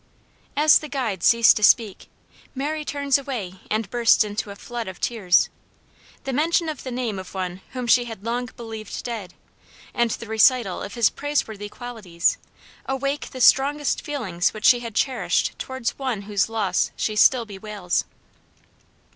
[0.57, 2.09] As the guide ceased to speak,
[2.55, 5.47] Mary turns away and bursts into a flood of tears.
[6.23, 9.35] The mention of the name of one whom she had long believed dead,
[9.93, 12.39] and the recital of his praiseworthy qualities,
[12.87, 18.05] awake the strongest feelings which she had cherished towards one whose loss she still bewails.